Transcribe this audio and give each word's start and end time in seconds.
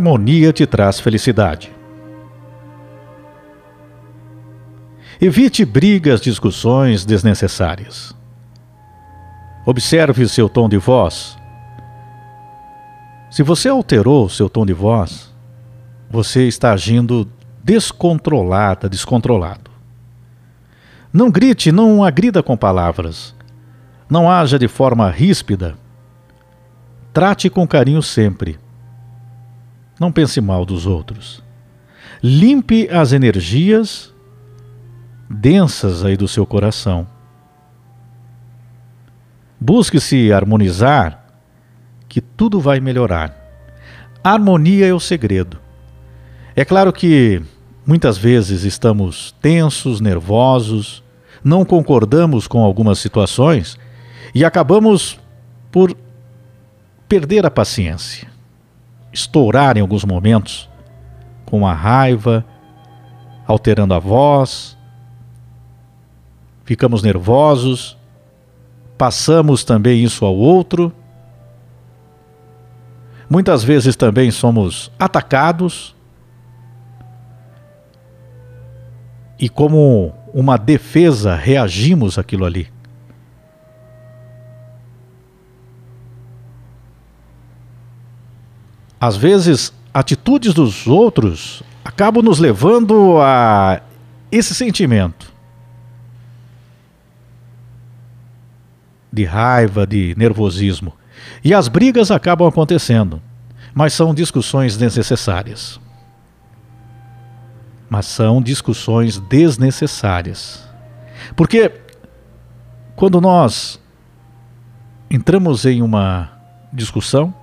Harmonia 0.00 0.50
te 0.50 0.66
traz 0.66 0.98
felicidade. 0.98 1.70
Evite 5.20 5.62
brigas, 5.62 6.22
discussões 6.22 7.04
desnecessárias. 7.04 8.16
Observe 9.66 10.26
seu 10.26 10.48
tom 10.48 10.70
de 10.70 10.78
voz. 10.78 11.36
Se 13.30 13.42
você 13.42 13.68
alterou 13.68 14.26
seu 14.30 14.48
tom 14.48 14.64
de 14.64 14.72
voz, 14.72 15.30
você 16.08 16.48
está 16.48 16.72
agindo 16.72 17.30
descontrolada, 17.62 18.88
descontrolado. 18.88 19.70
Não 21.12 21.30
grite, 21.30 21.70
não 21.70 22.02
agrida 22.02 22.42
com 22.42 22.56
palavras. 22.56 23.34
Não 24.08 24.30
haja 24.30 24.58
de 24.58 24.66
forma 24.66 25.10
ríspida. 25.10 25.74
Trate 27.12 27.50
com 27.50 27.68
carinho 27.68 28.00
sempre. 28.00 28.58
Não 30.00 30.10
pense 30.10 30.40
mal 30.40 30.64
dos 30.64 30.86
outros. 30.86 31.44
Limpe 32.22 32.88
as 32.88 33.12
energias 33.12 34.14
densas 35.28 36.02
aí 36.02 36.16
do 36.16 36.26
seu 36.26 36.46
coração. 36.46 37.06
Busque 39.60 40.00
se 40.00 40.32
harmonizar, 40.32 41.22
que 42.08 42.22
tudo 42.22 42.58
vai 42.58 42.80
melhorar. 42.80 43.36
Harmonia 44.24 44.86
é 44.86 44.94
o 44.94 44.98
segredo. 44.98 45.58
É 46.56 46.64
claro 46.64 46.92
que 46.94 47.42
muitas 47.86 48.16
vezes 48.16 48.64
estamos 48.64 49.34
tensos, 49.40 50.00
nervosos, 50.00 51.04
não 51.44 51.64
concordamos 51.64 52.46
com 52.48 52.62
algumas 52.62 52.98
situações 52.98 53.78
e 54.34 54.46
acabamos 54.46 55.20
por 55.70 55.94
perder 57.06 57.44
a 57.44 57.50
paciência, 57.50 58.29
estourar 59.12 59.76
em 59.76 59.80
alguns 59.80 60.04
momentos 60.04 60.68
com 61.44 61.66
a 61.66 61.72
raiva, 61.72 62.44
alterando 63.46 63.94
a 63.94 63.98
voz, 63.98 64.76
ficamos 66.64 67.02
nervosos, 67.02 67.98
passamos 68.96 69.64
também 69.64 70.04
isso 70.04 70.24
ao 70.24 70.36
outro. 70.36 70.92
Muitas 73.28 73.64
vezes 73.64 73.96
também 73.96 74.30
somos 74.30 74.90
atacados 74.98 75.94
e, 79.38 79.48
como 79.48 80.12
uma 80.32 80.56
defesa, 80.56 81.34
reagimos 81.34 82.18
àquilo 82.18 82.44
ali. 82.44 82.68
Às 89.00 89.16
vezes, 89.16 89.72
atitudes 89.92 90.52
dos 90.52 90.86
outros 90.86 91.62
acabam 91.84 92.22
nos 92.22 92.38
levando 92.38 93.18
a 93.20 93.80
esse 94.30 94.54
sentimento 94.54 95.32
de 99.12 99.24
raiva, 99.24 99.86
de 99.86 100.14
nervosismo. 100.16 100.92
E 101.42 101.52
as 101.54 101.68
brigas 101.68 102.10
acabam 102.10 102.46
acontecendo, 102.46 103.20
mas 103.74 103.92
são 103.92 104.14
discussões 104.14 104.76
desnecessárias 104.76 105.80
mas 107.90 108.06
são 108.06 108.40
discussões 108.40 109.18
desnecessárias. 109.18 110.64
Porque 111.34 111.72
quando 112.94 113.20
nós 113.20 113.80
entramos 115.10 115.66
em 115.66 115.82
uma 115.82 116.30
discussão, 116.72 117.34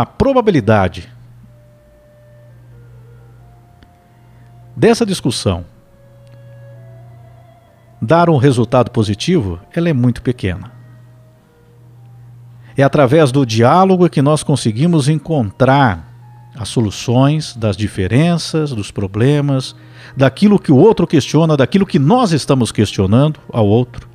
a 0.00 0.04
probabilidade 0.04 1.10
dessa 4.76 5.06
discussão 5.06 5.64
dar 8.00 8.28
um 8.28 8.36
resultado 8.36 8.90
positivo, 8.90 9.58
ela 9.74 9.88
é 9.88 9.94
muito 9.94 10.20
pequena. 10.20 10.70
É 12.76 12.82
através 12.82 13.32
do 13.32 13.46
diálogo 13.46 14.10
que 14.10 14.20
nós 14.20 14.42
conseguimos 14.42 15.08
encontrar 15.08 16.12
as 16.54 16.68
soluções 16.68 17.56
das 17.56 17.74
diferenças, 17.74 18.72
dos 18.72 18.90
problemas, 18.90 19.74
daquilo 20.14 20.58
que 20.58 20.70
o 20.70 20.76
outro 20.76 21.06
questiona, 21.06 21.56
daquilo 21.56 21.86
que 21.86 21.98
nós 21.98 22.32
estamos 22.32 22.70
questionando 22.70 23.40
ao 23.50 23.66
outro. 23.66 24.06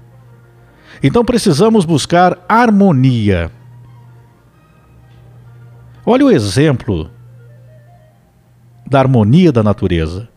Então 1.01 1.25
precisamos 1.25 1.85
buscar 1.85 2.37
harmonia. 2.47 3.51
Olha 6.05 6.25
o 6.25 6.31
exemplo 6.31 7.09
da 8.85 8.99
harmonia 8.99 9.51
da 9.51 9.63
natureza. 9.63 10.27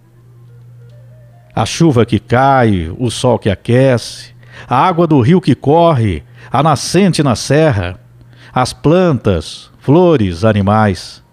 A 1.54 1.64
chuva 1.64 2.04
que 2.04 2.18
cai, 2.18 2.92
o 2.98 3.10
sol 3.10 3.38
que 3.38 3.48
aquece, 3.48 4.34
a 4.68 4.76
água 4.76 5.06
do 5.06 5.20
rio 5.20 5.40
que 5.40 5.54
corre, 5.54 6.22
a 6.50 6.62
nascente 6.62 7.22
na 7.22 7.36
serra, 7.36 7.98
as 8.52 8.72
plantas, 8.72 9.70
flores, 9.78 10.44
animais 10.44 11.24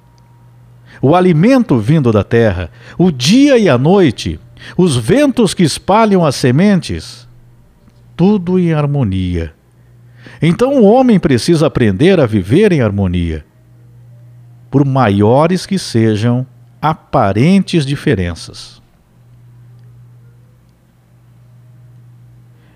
o 1.01 1.15
alimento 1.15 1.77
vindo 1.79 2.11
da 2.11 2.23
terra, 2.23 2.69
o 2.97 3.11
dia 3.11 3.57
e 3.57 3.67
a 3.67 3.77
noite, 3.77 4.39
os 4.77 4.95
ventos 4.95 5.53
que 5.53 5.63
espalham 5.63 6.23
as 6.23 6.35
sementes, 6.35 7.27
tudo 8.15 8.59
em 8.59 8.71
harmonia. 8.71 9.53
Então 10.41 10.79
o 10.79 10.83
homem 10.83 11.19
precisa 11.19 11.65
aprender 11.65 12.19
a 12.19 12.27
viver 12.27 12.71
em 12.71 12.81
harmonia, 12.81 13.43
por 14.71 14.85
maiores 14.85 15.65
que 15.65 15.77
sejam 15.77 16.47
aparentes 16.81 17.85
diferenças. 17.85 18.81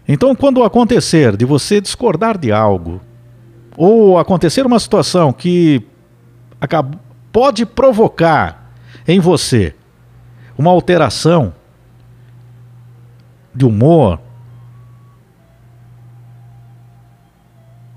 Então, 0.07 0.35
quando 0.35 0.63
acontecer 0.63 1.35
de 1.35 1.45
você 1.45 1.81
discordar 1.81 2.38
de 2.38 2.51
algo, 2.51 3.01
ou 3.75 4.19
acontecer 4.19 4.66
uma 4.66 4.79
situação 4.79 5.34
que 5.34 5.84
pode 7.31 7.66
provocar 7.66 8.72
em 9.07 9.19
você 9.19 9.73
uma 10.57 10.72
alteração 10.72 11.53
de 13.53 13.66
humor, 13.66 14.19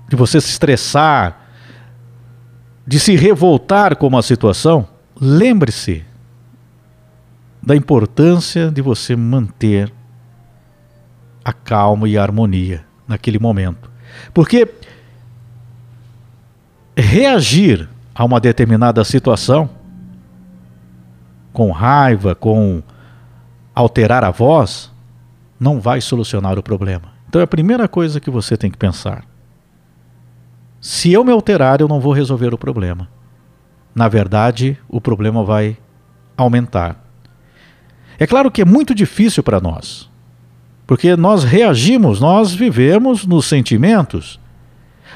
de 0.07 0.15
você 0.15 0.41
se 0.41 0.49
estressar, 0.49 1.48
de 2.89 2.99
se 2.99 3.15
revoltar 3.15 3.95
com 3.97 4.07
uma 4.07 4.23
situação, 4.23 4.87
lembre-se 5.21 6.03
da 7.61 7.75
importância 7.75 8.71
de 8.71 8.81
você 8.81 9.15
manter 9.15 9.93
a 11.45 11.53
calma 11.53 12.09
e 12.09 12.17
a 12.17 12.23
harmonia 12.23 12.83
naquele 13.07 13.37
momento. 13.37 13.91
Porque 14.33 14.67
reagir 16.97 17.87
a 18.15 18.25
uma 18.25 18.39
determinada 18.39 19.03
situação, 19.03 19.69
com 21.53 21.69
raiva, 21.69 22.33
com 22.33 22.81
alterar 23.75 24.23
a 24.23 24.31
voz, 24.31 24.91
não 25.59 25.79
vai 25.79 26.01
solucionar 26.01 26.57
o 26.57 26.63
problema. 26.63 27.13
Então 27.27 27.39
é 27.39 27.43
a 27.43 27.47
primeira 27.47 27.87
coisa 27.87 28.19
que 28.19 28.31
você 28.31 28.57
tem 28.57 28.71
que 28.71 28.79
pensar. 28.79 29.28
Se 30.89 31.13
eu 31.13 31.23
me 31.23 31.31
alterar, 31.31 31.81
eu 31.81 31.87
não 31.87 31.99
vou 31.99 32.11
resolver 32.11 32.51
o 32.51 32.57
problema. 32.57 33.07
Na 33.93 34.07
verdade, 34.07 34.75
o 34.89 34.99
problema 34.99 35.43
vai 35.43 35.77
aumentar. 36.35 37.05
É 38.17 38.25
claro 38.25 38.49
que 38.49 38.63
é 38.63 38.65
muito 38.65 38.95
difícil 38.95 39.43
para 39.43 39.59
nós, 39.59 40.09
porque 40.87 41.15
nós 41.15 41.43
reagimos, 41.43 42.19
nós 42.19 42.55
vivemos 42.55 43.23
nos 43.23 43.45
sentimentos 43.45 44.39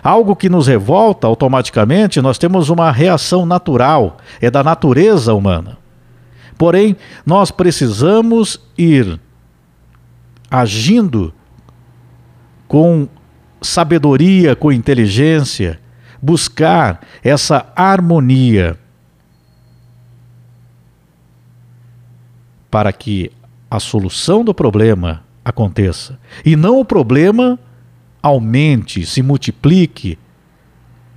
algo 0.04 0.36
que 0.36 0.48
nos 0.48 0.68
revolta 0.68 1.25
automaticamente, 1.25 2.22
nós 2.22 2.38
temos 2.38 2.70
uma 2.70 2.92
reação 2.92 3.44
natural, 3.44 4.18
é 4.40 4.52
da 4.52 4.64
natureza 4.64 5.34
humana. 5.34 5.80
Porém, 6.56 6.96
nós 7.25 7.50
precisamos 7.50 8.62
ir 8.78 9.20
agindo 10.52 11.34
com 12.68 13.08
sabedoria, 13.63 14.56
com 14.56 14.71
inteligência, 14.71 15.80
buscar 16.21 17.01
essa 17.24 17.71
harmonia 17.75 18.77
para 22.69 22.92
que 22.92 23.31
a 23.69 23.80
solução 23.80 24.44
do 24.44 24.54
problema 24.54 25.24
aconteça 25.44 26.19
e 26.45 26.56
não 26.56 26.80
o 26.80 26.86
problema 26.86 27.60
aumente, 28.21 29.06
se 29.06 29.21
multiplique, 29.21 30.18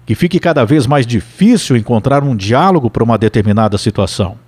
que 0.04 0.14
fique 0.14 0.40
cada 0.40 0.64
vez 0.64 0.86
mais 0.86 1.06
difícil 1.06 1.76
encontrar 1.76 2.22
um 2.22 2.34
diálogo 2.34 2.90
para 2.90 3.04
uma 3.04 3.18
determinada 3.18 3.78
situação. 3.78 4.38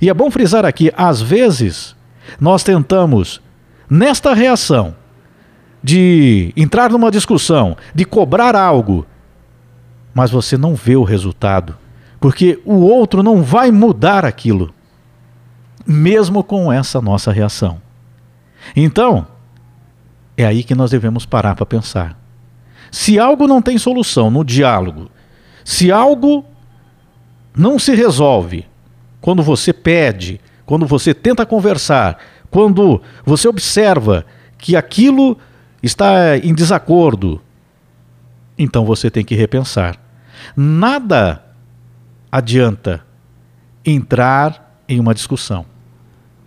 E 0.00 0.08
é 0.08 0.14
bom 0.14 0.30
frisar 0.30 0.64
aqui: 0.64 0.92
às 0.96 1.20
vezes, 1.20 1.94
nós 2.40 2.62
tentamos, 2.62 3.40
nesta 3.88 4.34
reação, 4.34 4.94
de 5.82 6.52
entrar 6.56 6.90
numa 6.90 7.10
discussão, 7.10 7.76
de 7.94 8.04
cobrar 8.04 8.54
algo, 8.54 9.06
mas 10.12 10.30
você 10.30 10.56
não 10.56 10.74
vê 10.74 10.96
o 10.96 11.04
resultado, 11.04 11.76
porque 12.20 12.60
o 12.64 12.74
outro 12.74 13.22
não 13.22 13.42
vai 13.42 13.70
mudar 13.70 14.24
aquilo, 14.24 14.74
mesmo 15.86 16.44
com 16.44 16.72
essa 16.72 17.00
nossa 17.00 17.32
reação. 17.32 17.80
Então, 18.76 19.26
é 20.36 20.44
aí 20.44 20.62
que 20.62 20.74
nós 20.74 20.90
devemos 20.90 21.24
parar 21.24 21.54
para 21.54 21.66
pensar. 21.66 22.18
Se 22.90 23.18
algo 23.18 23.46
não 23.46 23.62
tem 23.62 23.78
solução 23.78 24.30
no 24.30 24.44
diálogo, 24.44 25.10
se 25.64 25.90
algo 25.90 26.44
não 27.56 27.78
se 27.78 27.94
resolve 27.94 28.66
quando 29.20 29.42
você 29.42 29.72
pede, 29.72 30.40
quando 30.66 30.86
você 30.86 31.14
tenta 31.14 31.46
conversar, 31.46 32.18
quando 32.50 33.00
você 33.24 33.48
observa 33.48 34.24
que 34.58 34.76
aquilo 34.76 35.38
está 35.82 36.36
em 36.36 36.54
desacordo, 36.54 37.40
então 38.58 38.84
você 38.84 39.10
tem 39.10 39.24
que 39.24 39.34
repensar. 39.34 39.96
Nada 40.56 41.42
adianta 42.30 43.02
entrar 43.84 44.82
em 44.88 45.00
uma 45.00 45.14
discussão. 45.14 45.64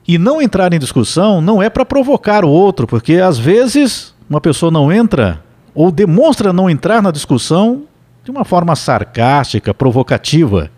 E 0.08 0.18
não 0.18 0.42
entrar 0.42 0.74
em 0.74 0.80
discussão 0.80 1.42
não 1.42 1.62
é 1.62 1.70
para 1.70 1.86
provocar 1.86 2.44
o 2.44 2.50
outro, 2.50 2.86
porque 2.86 3.16
às 3.16 3.38
vezes 3.38 4.14
uma 4.30 4.42
pessoa 4.42 4.72
não 4.72 4.92
entra 4.92 5.42
ou 5.74 5.92
demonstra 5.92 6.54
não 6.54 6.70
entrar 6.70 7.02
na 7.02 7.10
discussão 7.10 7.84
de 8.24 8.32
uma 8.32 8.46
forma 8.46 8.76
sarcástica, 8.76 9.74
provocativa, 9.74 10.70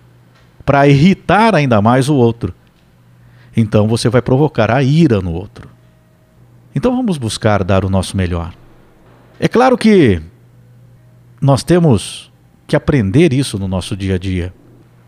para 0.66 0.88
irritar 0.88 1.54
ainda 1.54 1.82
mais 1.82 2.10
o 2.10 2.16
outro. 2.16 2.54
Então 3.56 3.88
você 3.88 4.10
vai 4.10 4.22
provocar 4.22 4.72
a 4.72 4.82
ira 4.82 5.22
no 5.22 5.34
outro. 5.34 5.75
Então 6.76 6.94
vamos 6.94 7.18
buscar 7.18 7.64
dar 7.64 7.86
o 7.86 7.90
nosso 7.90 8.18
melhor. 8.18 8.54
É 9.40 9.48
claro 9.48 9.78
que 9.78 10.22
nós 11.42 11.64
temos 11.64 12.32
que 12.68 12.76
aprender 12.76 13.32
isso 13.32 13.58
no 13.58 13.68
nosso 13.68 13.96
dia 13.96 14.16
a 14.16 14.18
dia. 14.18 14.54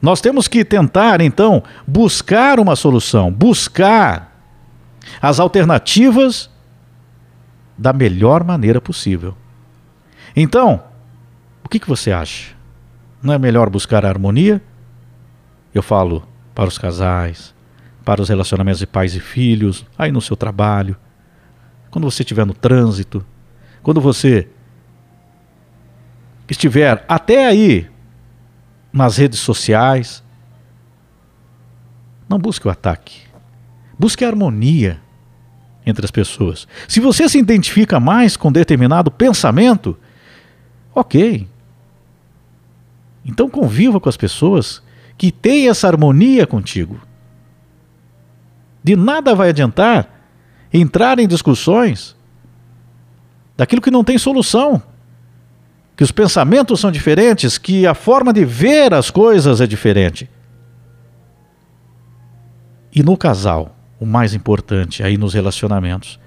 Nós 0.01 0.21
temos 0.21 0.47
que 0.47 0.63
tentar, 0.63 1.21
então, 1.21 1.63
buscar 1.85 2.59
uma 2.59 2.75
solução, 2.75 3.31
buscar 3.31 4.33
as 5.21 5.39
alternativas 5.39 6.49
da 7.77 7.91
melhor 7.91 8.43
maneira 8.43 8.79
possível. 8.79 9.35
Então, 10.35 10.83
o 11.63 11.69
que, 11.69 11.79
que 11.79 11.89
você 11.89 12.11
acha? 12.11 12.55
Não 13.21 13.33
é 13.33 13.39
melhor 13.39 13.69
buscar 13.69 14.05
a 14.05 14.09
harmonia? 14.09 14.61
Eu 15.73 15.81
falo 15.81 16.27
para 16.53 16.67
os 16.67 16.77
casais, 16.77 17.53
para 18.05 18.21
os 18.21 18.29
relacionamentos 18.29 18.79
de 18.79 18.87
pais 18.87 19.15
e 19.15 19.19
filhos, 19.19 19.85
aí 19.97 20.11
no 20.11 20.21
seu 20.21 20.35
trabalho, 20.35 20.95
quando 21.89 22.09
você 22.09 22.23
estiver 22.23 22.45
no 22.45 22.53
trânsito, 22.53 23.25
quando 23.81 24.01
você 24.01 24.47
estiver 26.49 27.03
até 27.07 27.45
aí 27.45 27.89
nas 28.91 29.17
redes 29.17 29.39
sociais. 29.39 30.23
Não 32.27 32.39
busque 32.39 32.67
o 32.67 32.71
ataque. 32.71 33.21
Busque 33.97 34.25
a 34.25 34.27
harmonia 34.27 34.99
entre 35.85 36.03
as 36.03 36.11
pessoas. 36.11 36.67
Se 36.87 36.99
você 36.99 37.29
se 37.29 37.37
identifica 37.37 37.99
mais 37.99 38.35
com 38.35 38.51
determinado 38.51 39.09
pensamento, 39.09 39.97
ok. 40.93 41.47
Então 43.25 43.49
conviva 43.49 43.99
com 43.99 44.09
as 44.09 44.17
pessoas 44.17 44.81
que 45.17 45.31
têm 45.31 45.69
essa 45.69 45.87
harmonia 45.87 46.45
contigo. 46.45 46.99
De 48.83 48.95
nada 48.95 49.33
vai 49.33 49.49
adiantar 49.49 50.16
entrar 50.73 51.19
em 51.19 51.27
discussões 51.27 52.15
daquilo 53.55 53.81
que 53.81 53.91
não 53.91 54.03
tem 54.03 54.17
solução 54.17 54.81
que 55.97 56.03
os 56.03 56.11
pensamentos 56.11 56.79
são 56.79 56.91
diferentes, 56.91 57.57
que 57.57 57.87
a 57.87 57.95
forma 57.95 58.31
de 58.31 58.45
ver 58.45 58.93
as 58.93 59.09
coisas 59.09 59.59
é 59.59 59.65
diferente. 59.65 60.29
E 62.93 63.01
no 63.01 63.17
casal, 63.17 63.75
o 63.99 64.05
mais 64.05 64.35
importante 64.35 65.01
aí 65.01 65.17
nos 65.17 65.33
relacionamentos, 65.33 66.19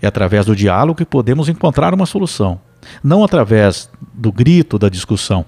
é 0.00 0.06
através 0.06 0.46
do 0.46 0.54
diálogo 0.54 0.98
que 0.98 1.04
podemos 1.04 1.48
encontrar 1.48 1.92
uma 1.92 2.06
solução, 2.06 2.60
não 3.02 3.24
através 3.24 3.90
do 4.12 4.30
grito, 4.30 4.78
da 4.78 4.88
discussão. 4.88 5.44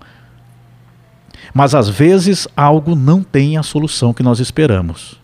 Mas 1.55 1.73
às 1.73 1.89
vezes 1.89 2.49
algo 2.57 2.97
não 2.97 3.23
tem 3.23 3.57
a 3.57 3.63
solução 3.63 4.13
que 4.13 4.25
nós 4.25 4.41
esperamos. 4.41 5.21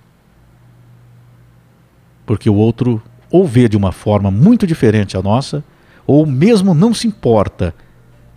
Porque 2.32 2.49
o 2.49 2.55
outro 2.55 3.02
ou 3.31 3.46
vê 3.46 3.69
de 3.69 3.76
uma 3.76 3.93
forma 3.93 4.31
muito 4.31 4.67
diferente 4.67 5.19
a 5.19 5.23
nossa, 5.23 5.62
ou 6.06 6.25
mesmo 6.25 6.73
não 6.73 6.94
se 6.94 7.06
importa, 7.06 7.75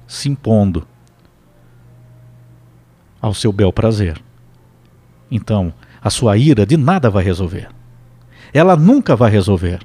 se 0.05 0.27
impondo 0.27 0.85
ao 3.21 3.33
seu 3.33 3.53
bel 3.53 3.71
prazer. 3.71 4.21
Então, 5.31 5.73
a 6.01 6.09
sua 6.09 6.35
ira 6.35 6.65
de 6.65 6.75
nada 6.75 7.09
vai 7.09 7.23
resolver. 7.23 7.69
Ela 8.53 8.75
nunca 8.75 9.15
vai 9.15 9.31
resolver. 9.31 9.79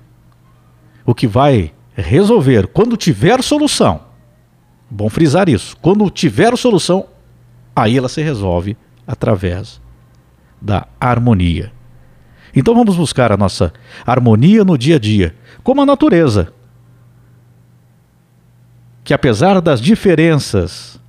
O 1.06 1.14
que 1.14 1.28
vai 1.28 1.72
resolver 1.94 2.66
quando 2.66 2.96
tiver 2.96 3.40
solução, 3.44 4.00
bom 4.90 5.08
frisar 5.08 5.48
isso, 5.48 5.76
quando 5.76 6.10
tiver 6.10 6.58
solução, 6.58 7.06
aí 7.76 7.96
ela 7.96 8.08
se 8.08 8.20
resolve 8.20 8.76
através 9.06 9.80
da 10.60 10.88
harmonia. 10.98 11.70
Então 12.54 12.74
vamos 12.74 12.96
buscar 12.96 13.32
a 13.32 13.36
nossa 13.36 13.72
harmonia 14.06 14.64
no 14.64 14.76
dia 14.76 14.96
a 14.96 14.98
dia, 14.98 15.34
como 15.62 15.80
a 15.80 15.86
natureza 15.86 16.52
que 19.10 19.14
apesar 19.14 19.60
das 19.60 19.80
diferenças, 19.80 21.00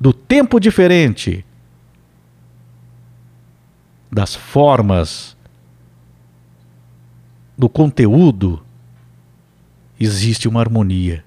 do 0.00 0.12
tempo 0.12 0.58
diferente, 0.58 1.44
das 4.10 4.34
formas, 4.34 5.36
do 7.56 7.68
conteúdo, 7.68 8.60
existe 10.00 10.48
uma 10.48 10.58
harmonia, 10.58 11.24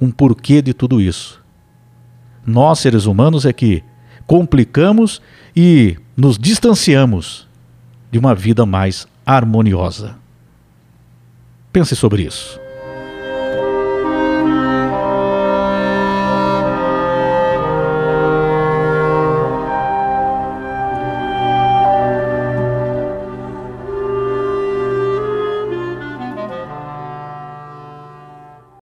um 0.00 0.10
porquê 0.10 0.60
de 0.60 0.74
tudo 0.74 1.00
isso. 1.00 1.40
Nós, 2.44 2.80
seres 2.80 3.06
humanos, 3.06 3.46
é 3.46 3.52
que 3.52 3.84
complicamos 4.26 5.22
e 5.54 5.96
nos 6.16 6.36
distanciamos 6.36 7.46
de 8.12 8.18
uma 8.18 8.34
vida 8.34 8.66
mais 8.66 9.08
harmoniosa. 9.24 10.14
Pense 11.72 11.96
sobre 11.96 12.24
isso. 12.24 12.61